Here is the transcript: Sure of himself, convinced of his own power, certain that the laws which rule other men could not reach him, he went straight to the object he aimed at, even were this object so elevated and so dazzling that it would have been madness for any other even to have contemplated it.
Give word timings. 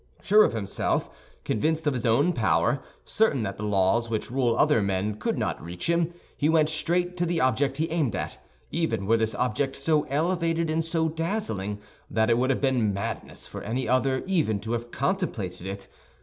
Sure 0.23 0.43
of 0.43 0.53
himself, 0.53 1.11
convinced 1.45 1.85
of 1.85 1.93
his 1.93 2.07
own 2.07 2.33
power, 2.33 2.81
certain 3.05 3.43
that 3.43 3.57
the 3.57 3.63
laws 3.63 4.09
which 4.09 4.31
rule 4.31 4.57
other 4.57 4.81
men 4.81 5.13
could 5.13 5.37
not 5.37 5.61
reach 5.61 5.87
him, 5.87 6.11
he 6.35 6.49
went 6.49 6.69
straight 6.69 7.15
to 7.15 7.23
the 7.23 7.39
object 7.39 7.77
he 7.77 7.87
aimed 7.91 8.15
at, 8.15 8.43
even 8.71 9.05
were 9.05 9.15
this 9.17 9.35
object 9.35 9.75
so 9.75 10.01
elevated 10.09 10.71
and 10.71 10.83
so 10.83 11.07
dazzling 11.07 11.79
that 12.09 12.31
it 12.31 12.37
would 12.39 12.49
have 12.49 12.61
been 12.61 12.91
madness 12.91 13.45
for 13.45 13.61
any 13.61 13.87
other 13.87 14.23
even 14.25 14.59
to 14.59 14.71
have 14.71 14.89
contemplated 14.89 15.67
it. 15.67 15.87